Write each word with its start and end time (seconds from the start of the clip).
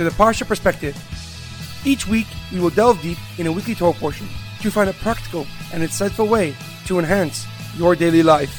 to 0.00 0.04
the 0.04 0.10
Parsha 0.10 0.48
Perspective. 0.48 0.96
Each 1.84 2.06
week, 2.06 2.26
we 2.50 2.58
will 2.58 2.70
delve 2.70 3.02
deep 3.02 3.18
in 3.38 3.46
a 3.46 3.52
weekly 3.52 3.74
Torah 3.74 3.92
portion 3.92 4.26
to 4.62 4.70
find 4.70 4.88
a 4.88 4.94
practical 4.94 5.46
and 5.74 5.82
insightful 5.82 6.26
way 6.26 6.56
to 6.86 6.98
enhance 6.98 7.46
your 7.76 7.94
daily 7.94 8.22
life. 8.22 8.50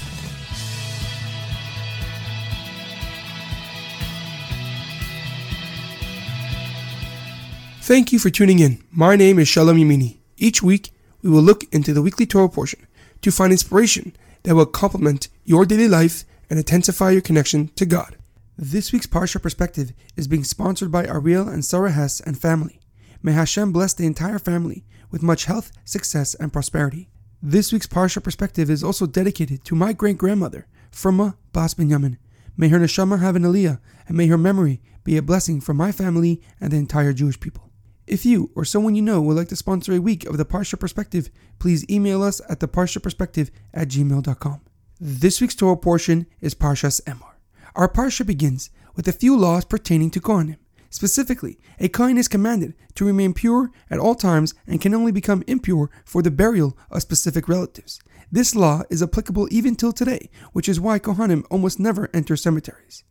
Thank 7.82 8.14
you 8.14 8.20
for 8.20 8.30
tuning 8.30 8.60
in. 8.60 8.84
My 8.92 9.16
name 9.16 9.39
is 9.39 9.48
Shalom 9.48 9.78
Yamini. 9.78 10.18
Each 10.38 10.62
week, 10.62 10.92
we 11.23 11.32
will 11.32 11.42
look 11.42 11.64
into 11.73 11.92
the 11.92 12.04
weekly 12.04 12.28
Torah 12.28 12.50
portion 12.50 12.86
to 13.23 13.32
find 13.32 13.52
inspiration 13.52 14.16
that 14.44 14.54
will 14.54 14.68
complement 14.68 15.28
your 15.46 15.66
daily 15.66 15.88
life 15.88 16.23
and 16.52 16.60
intensify 16.60 17.10
your 17.10 17.21
connection 17.21 17.70
to 17.78 17.88
God. 17.88 18.16
This 18.64 18.93
week's 18.93 19.07
Parsha 19.07 19.41
Perspective 19.41 19.91
is 20.16 20.28
being 20.28 20.43
sponsored 20.43 20.91
by 20.91 21.07
Ariel 21.07 21.50
and 21.50 21.66
Sara 21.66 21.89
Hess 21.89 22.20
and 22.20 22.39
family. 22.39 22.80
May 23.24 23.32
Hashem 23.32 23.71
bless 23.71 23.96
the 23.96 24.06
entire 24.06 24.37
family 24.37 24.86
with 25.10 25.24
much 25.24 25.46
health, 25.46 25.71
success, 25.84 26.36
and 26.36 26.54
prosperity. 26.54 27.10
This 27.42 27.74
week's 27.74 27.87
Parsha 27.87 28.24
Perspective 28.24 28.70
is 28.70 28.84
also 28.84 29.07
dedicated 29.07 29.65
to 29.65 29.74
my 29.74 29.93
great 29.93 30.20
grandmother, 30.20 30.68
Fruma 30.92 31.37
Bas 31.54 31.74
Binyamin. 31.74 32.20
May 32.56 32.67
her 32.67 32.78
neshama 32.78 33.20
have 33.20 33.36
an 33.36 33.42
aliyah, 33.42 33.80
and 34.08 34.16
may 34.16 34.28
her 34.28 34.38
memory 34.38 34.80
be 35.03 35.17
a 35.17 35.23
blessing 35.23 35.59
for 35.59 35.73
my 35.73 35.92
family 35.92 36.39
and 36.59 36.72
the 36.72 36.78
entire 36.78 37.14
Jewish 37.14 37.39
people. 37.39 37.72
If 38.06 38.28
you 38.28 38.52
or 38.53 38.64
someone 38.64 38.94
you 38.94 39.02
know 39.02 39.23
would 39.23 39.38
like 39.38 39.48
to 39.48 39.56
sponsor 39.56 39.94
a 39.95 40.00
week 40.00 40.23
of 40.28 40.38
the 40.38 40.45
Parsha 40.45 40.80
Perspective, 40.80 41.31
please 41.58 41.84
email 41.89 42.22
us 42.22 42.42
at 42.48 42.59
theparshaperspective 42.59 43.50
at 43.73 43.88
gmail.com. 43.88 44.62
This 45.00 45.42
week's 45.42 45.56
Torah 45.56 45.78
portion 45.78 46.28
is 46.42 46.53
Parshas 46.53 47.02
Emor. 47.06 47.31
Our 47.75 47.89
Parsha 47.89 48.25
begins 48.25 48.70
with 48.95 49.08
a 49.08 49.14
few 49.14 49.38
laws 49.38 49.66
pertaining 49.66 50.12
to 50.12 50.22
Kohanim. 50.22 50.58
Specifically, 50.89 51.58
a 51.80 51.88
Kohen 51.88 52.17
is 52.17 52.28
commanded 52.28 52.73
to 52.95 53.06
remain 53.06 53.34
pure 53.34 53.72
at 53.89 54.00
all 54.00 54.16
times 54.16 54.53
and 54.67 54.81
can 54.81 54.94
only 54.94 55.12
become 55.12 55.44
impure 55.48 55.90
for 56.04 56.22
the 56.22 56.32
burial 56.32 56.78
of 56.90 57.02
specific 57.02 57.48
relatives. 57.48 58.02
This 58.32 58.56
law 58.56 58.84
is 58.90 59.02
applicable 59.02 59.48
even 59.52 59.76
till 59.76 59.94
today, 59.94 60.30
which 60.52 60.68
is 60.68 60.80
why 60.80 61.00
Kohanim 61.00 61.45
almost 61.50 61.80
never 61.80 62.10
enter 62.14 62.36
cemeteries. 62.36 63.04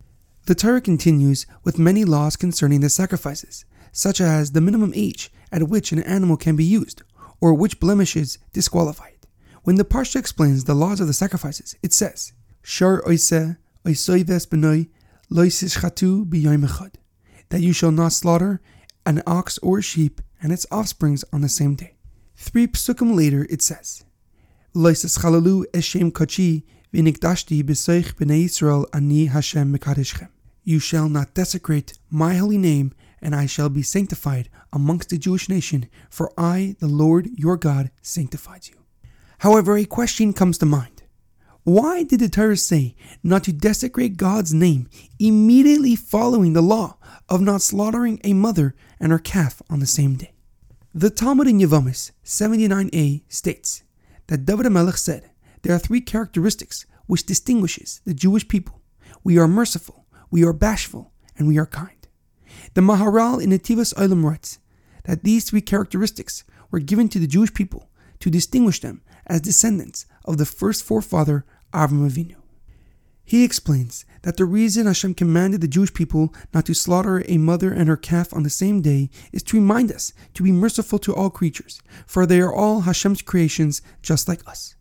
The 0.47 0.55
Torah 0.55 0.81
continues 0.81 1.47
with 1.65 1.79
many 1.79 2.05
laws 2.05 2.37
concerning 2.37 2.81
the 2.81 2.91
sacrifices 2.91 3.65
such 3.93 4.21
as 4.21 4.53
the 4.53 4.61
minimum 4.61 4.93
age 4.95 5.33
at 5.53 5.69
which 5.69 5.93
an 5.93 6.03
animal 6.03 6.37
can 6.37 6.57
be 6.57 6.65
used, 6.65 7.03
or 7.41 7.55
which 7.55 7.81
blemishes 7.81 8.39
disqualify 8.53 9.09
it. 9.09 9.27
When 9.63 9.77
the 9.77 9.85
Parsha 9.85 10.17
explains 10.17 10.65
the 10.65 10.75
laws 10.75 11.01
of 11.01 11.07
the 11.07 11.13
sacrifices, 11.13 11.77
it 11.83 11.93
says, 11.93 12.33
Shar 12.63 13.03
oiseh 13.03 13.57
that 17.49 17.61
you 17.61 17.73
shall 17.73 17.91
not 17.91 18.13
slaughter 18.13 18.61
an 19.07 19.23
ox 19.27 19.59
or 19.59 19.79
a 19.79 19.83
sheep 19.83 20.21
and 20.43 20.53
its 20.53 20.67
offsprings 20.71 21.25
on 21.33 21.41
the 21.41 21.49
same 21.49 21.75
day. 21.75 21.97
Three 22.37 22.67
psukim 22.67 23.15
later, 23.15 23.47
it 23.51 23.63
says. 23.63 24.05
You 30.65 30.79
shall 30.79 31.09
not 31.09 31.35
desecrate 31.35 31.99
my 32.11 32.35
holy 32.35 32.59
name 32.59 32.93
and 33.23 33.35
I 33.35 33.47
shall 33.47 33.69
be 33.69 33.83
sanctified 33.83 34.49
amongst 34.73 35.11
the 35.11 35.19
Jewish 35.19 35.49
nation, 35.49 35.89
for 36.09 36.33
I, 36.39 36.77
the 36.79 36.87
Lord 36.87 37.29
your 37.37 37.57
God, 37.57 37.91
sanctified 38.03 38.69
you. 38.69 38.77
However, 39.39 39.77
a 39.77 39.85
question 39.85 40.33
comes 40.33 40.59
to 40.59 40.67
mind. 40.67 41.00
Why 41.65 42.05
did 42.05 42.21
the 42.21 42.31
Torah 42.31 42.57
say 42.57 42.95
not 43.23 43.45
to 43.45 43.53
desecrate 43.53 44.17
God's 44.17 44.55
name 44.55 44.89
immediately 45.19 45.95
following 45.95 46.55
the 46.55 46.63
law 46.63 46.97
of 47.29 47.43
not 47.43 47.61
slaughtering 47.61 48.19
a 48.25 48.33
mother 48.33 48.75
and 48.99 49.13
her 49.13 49.19
calf 49.19 49.61
on 49.69 49.79
the 49.79 49.87
same 49.87 50.15
day? 50.15 50.33
The 50.95 51.11
Talmud 51.11 51.49
in 51.49 51.59
Yevamos 51.59 52.13
79a 52.25 53.23
states 53.29 53.83
that 54.29 54.47
David 54.47 54.67
HaMelech 54.67 54.97
said 54.97 55.31
there 55.61 55.75
are 55.75 55.79
three 55.79 56.01
characteristics 56.01 56.87
which 57.07 57.27
distinguishes 57.27 58.01
the 58.07 58.15
Jewish 58.15 58.49
people. 58.49 58.81
We 59.23 59.39
are 59.39 59.47
merciful, 59.47 60.07
we 60.31 60.43
are 60.45 60.55
bashful, 60.55 61.13
and 61.37 61.47
we 61.47 61.59
are 61.59 61.67
kind. 61.67 62.09
The 62.73 62.81
Maharal 62.81 63.43
in 63.43 63.51
Netivos 63.51 63.93
Olam 63.95 64.25
writes 64.25 64.61
that 65.05 65.25
these 65.25 65.51
three 65.51 65.61
characteristics 65.61 66.43
were 66.71 66.79
given 66.79 67.11
to 67.11 67.19
the 67.19 67.27
Jewish 67.27 67.53
people 67.53 67.90
to 68.21 68.31
distinguish 68.31 68.81
them 68.81 69.03
as 69.27 69.41
descendants 69.41 70.07
of 70.25 70.39
the 70.39 70.47
first 70.47 70.85
forefather 70.85 71.45
Avram 71.73 72.09
Avinu. 72.09 72.37
He 73.25 73.45
explains 73.45 74.05
that 74.23 74.37
the 74.37 74.45
reason 74.45 74.87
Hashem 74.87 75.15
commanded 75.15 75.61
the 75.61 75.69
Jewish 75.69 75.95
people 75.95 76.35
not 76.53 76.67
to 76.67 76.75
slaughter 76.75 77.23
a 77.29 77.39
mother 77.39 77.73
and 77.73 77.89
her 77.89 77.97
calf 77.97 78.35
on 78.35 78.43
the 78.43 78.51
same 78.51 78.83
day 78.83 79.09
is 79.33 79.43
to 79.45 79.57
remind 79.57 79.93
us 79.93 80.13
to 80.35 80.43
be 80.43 80.51
merciful 80.51 80.99
to 81.01 81.15
all 81.15 81.31
creatures, 81.31 81.81
for 82.07 82.27
they 82.27 82.41
are 82.41 82.53
all 82.53 82.81
Hashem's 82.81 83.23
creations 83.23 83.83
just 84.03 84.27
like 84.27 84.47
us. 84.49 84.75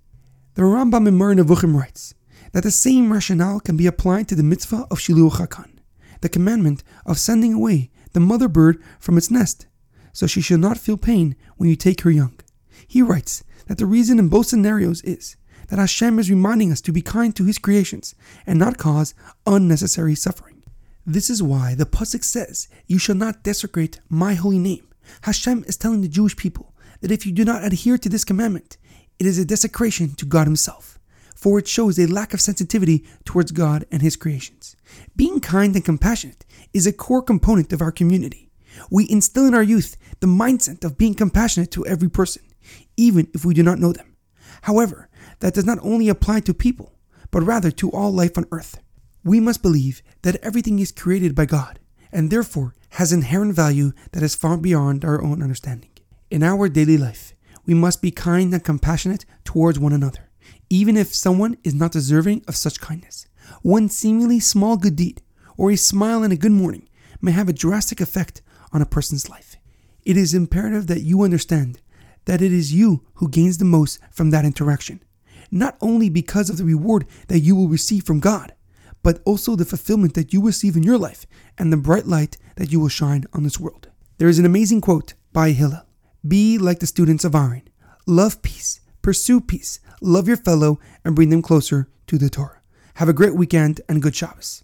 The 0.56 0.64
Rambam 0.64 1.08
in 1.08 1.16
Moreh 1.16 1.36
Nevuchim 1.36 1.76
writes 1.76 2.16
that 2.54 2.64
the 2.64 2.72
same 2.72 3.14
rationale 3.14 3.60
can 3.60 3.78
be 3.78 3.86
applied 3.86 4.28
to 4.30 4.36
the 4.36 4.44
mitzvah 4.44 4.88
of 4.90 4.98
Shiluach 4.98 5.48
HaKan 5.48 5.80
the 6.22 6.30
commandment 6.30 6.84
of 7.06 7.20
sending 7.20 7.54
away 7.54 7.90
the 8.14 8.20
mother 8.20 8.48
bird 8.48 8.82
from 9.00 9.18
its 9.18 9.32
nest, 9.32 9.68
so 10.12 10.28
she 10.28 10.42
shall 10.42 10.58
not 10.58 10.78
feel 10.78 10.98
pain 10.98 11.36
when 11.58 11.70
you 11.70 11.76
take 11.76 12.02
her 12.02 12.12
young. 12.12 12.39
He 12.88 13.02
writes 13.02 13.44
that 13.68 13.78
the 13.78 13.86
reason 13.86 14.20
in 14.20 14.30
both 14.30 14.48
scenarios 14.48 15.02
is 15.02 15.36
that 15.68 15.80
Hashem 15.80 16.20
is 16.20 16.30
reminding 16.30 16.72
us 16.72 16.82
to 16.82 16.92
be 16.92 17.02
kind 17.02 17.36
to 17.36 17.46
His 17.46 17.58
creations 17.58 18.16
and 18.48 18.58
not 18.58 18.78
cause 18.78 19.14
unnecessary 19.46 20.16
suffering. 20.16 20.64
This 21.06 21.30
is 21.30 21.44
why 21.44 21.76
the 21.76 21.86
Pasuk 21.86 22.24
says, 22.24 22.68
You 22.88 22.98
shall 22.98 23.16
not 23.16 23.44
desecrate 23.44 24.00
my 24.10 24.34
holy 24.34 24.60
name. 24.60 24.88
Hashem 25.22 25.64
is 25.68 25.78
telling 25.78 26.02
the 26.02 26.08
Jewish 26.08 26.36
people 26.36 26.74
that 27.02 27.12
if 27.12 27.26
you 27.26 27.32
do 27.32 27.46
not 27.46 27.64
adhere 27.64 27.98
to 27.98 28.10
this 28.10 28.24
commandment, 28.24 28.78
it 29.18 29.26
is 29.26 29.38
a 29.38 29.46
desecration 29.46 30.16
to 30.16 30.26
God 30.26 30.48
Himself 30.48 31.00
for 31.40 31.58
it 31.58 31.70
shows 31.70 31.98
a 31.98 32.06
lack 32.06 32.34
of 32.34 32.42
sensitivity 32.42 33.06
towards 33.24 33.54
God 33.54 33.86
and 33.94 34.02
His 34.02 34.18
creations. 34.18 34.76
Being 35.16 35.40
kind 35.40 35.74
and 35.74 35.86
compassionate 35.86 36.46
is 36.74 36.86
a 36.86 36.92
core 36.92 37.22
component 37.22 37.72
of 37.72 37.82
our 37.82 37.94
community. 37.94 38.52
We 38.92 39.10
instill 39.10 39.46
in 39.46 39.54
our 39.54 39.64
youth 39.64 39.96
the 40.20 40.28
mindset 40.28 40.84
of 40.84 40.98
being 40.98 41.14
compassionate 41.14 41.72
to 41.72 41.86
every 41.86 42.10
person, 42.10 42.44
even 42.98 43.28
if 43.34 43.46
we 43.46 43.54
do 43.54 43.64
not 43.64 43.80
know 43.80 43.94
them. 43.94 44.16
However, 44.64 45.10
that 45.40 45.54
does 45.54 45.66
not 45.66 45.80
only 45.82 46.10
apply 46.10 46.42
to 46.42 46.54
people, 46.54 46.94
but 47.32 47.44
rather 47.44 47.72
to 47.72 47.92
all 47.92 48.12
life 48.12 48.38
on 48.38 48.46
earth. 48.52 48.80
We 49.24 49.40
must 49.40 49.62
believe 49.62 50.02
that 50.22 50.38
everything 50.38 50.80
is 50.80 50.92
created 50.92 51.36
by 51.36 51.46
God, 51.46 51.80
and 52.12 52.30
therefore 52.30 52.74
has 52.92 53.14
inherent 53.14 53.54
value 53.54 53.92
that 54.12 54.24
is 54.24 54.36
far 54.36 54.58
beyond 54.58 55.06
our 55.06 55.22
own 55.22 55.44
understanding. 55.44 55.92
In 56.32 56.44
our 56.44 56.70
daily 56.70 56.98
life, 56.98 57.34
we 57.66 57.74
must 57.74 58.02
be 58.02 58.12
kind 58.12 58.54
and 58.54 58.64
compassionate 58.64 59.26
towards 59.44 59.78
one 59.78 59.94
another 59.94 60.30
even 60.70 60.96
if 60.96 61.14
someone 61.14 61.58
is 61.64 61.74
not 61.74 61.92
deserving 61.92 62.44
of 62.48 62.56
such 62.56 62.80
kindness. 62.80 63.28
One 63.62 63.90
seemingly 63.90 64.40
small 64.40 64.78
good 64.78 64.96
deed, 64.96 65.22
or 65.58 65.72
a 65.72 65.76
smile 65.76 66.24
and 66.24 66.32
a 66.32 66.38
good 66.38 66.52
morning, 66.52 66.88
may 67.22 67.32
have 67.32 67.50
a 67.50 67.54
drastic 67.54 68.00
effect 68.00 68.42
on 68.72 68.82
a 68.82 68.86
person's 68.86 69.30
life. 69.30 69.56
It 70.04 70.16
is 70.16 70.34
imperative 70.34 70.88
that 70.88 71.02
you 71.02 71.24
understand 71.24 71.82
that 72.30 72.44
it 72.44 72.54
is 72.54 72.72
you 72.72 73.04
who 73.16 73.28
gains 73.28 73.58
the 73.58 73.66
most 73.66 73.98
from 74.12 74.30
that 74.30 74.46
interaction, 74.46 75.02
not 75.50 75.76
only 75.82 76.10
because 76.10 76.48
of 76.48 76.58
the 76.58 76.64
reward 76.64 77.08
that 77.28 77.40
you 77.40 77.56
will 77.56 77.68
receive 77.68 78.04
from 78.04 78.20
God, 78.20 78.54
but 79.02 79.20
also 79.26 79.56
the 79.56 79.66
fulfillment 79.66 80.14
that 80.14 80.32
you 80.32 80.40
receive 80.40 80.76
in 80.76 80.84
your 80.84 81.00
life 81.00 81.26
and 81.58 81.74
the 81.74 81.78
bright 81.78 82.06
light 82.06 82.38
that 82.58 82.72
you 82.72 82.80
will 82.80 82.88
shine 82.88 83.26
on 83.34 83.42
this 83.42 83.60
world. 83.60 83.90
There 84.20 84.28
is 84.28 84.38
an 84.38 84.46
amazing 84.46 84.82
quote 84.82 85.16
by 85.34 85.54
Hillel 85.54 85.88
Be 86.28 86.60
like 86.60 86.82
the 86.82 86.86
students 86.86 87.26
of 87.26 87.34
Aaron, 87.34 87.68
love 88.06 88.44
peace, 88.44 88.80
pursue 89.02 89.42
peace, 89.42 89.80
love 90.00 90.28
your 90.28 90.38
fellow, 90.38 90.80
and 91.04 91.16
bring 91.16 91.32
them 91.32 91.42
closer 91.42 91.90
to 92.06 92.20
the 92.20 92.30
Torah. 92.30 92.62
Have 92.98 93.10
a 93.10 93.14
great 93.14 93.34
weekend 93.34 93.82
and 93.90 94.04
good 94.04 94.16
Shabbos. 94.16 94.64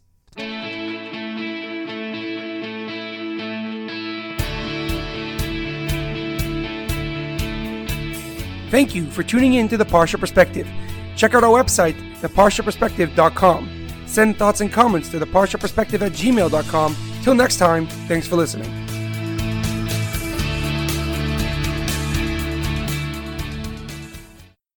Thank 8.76 8.94
you 8.94 9.10
for 9.10 9.24
tuning 9.24 9.54
in 9.54 9.70
to 9.70 9.78
the 9.78 9.86
Parsha 9.86 10.20
Perspective. 10.20 10.68
Check 11.16 11.34
out 11.34 11.46
our 11.46 11.64
website, 11.64 11.96
theparshaperspective.com. 12.20 13.88
Send 14.06 14.36
thoughts 14.36 14.60
and 14.60 14.70
comments 14.70 15.08
to 15.12 15.20
theparshaperspective 15.22 16.02
at 16.02 16.12
gmail.com. 16.12 16.98
Till 17.24 17.36
next 17.36 17.56
time, 17.56 17.88
thanks 18.10 18.28
for 18.28 18.36
listening. 18.36 18.85